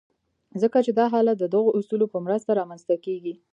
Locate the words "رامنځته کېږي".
2.59-3.33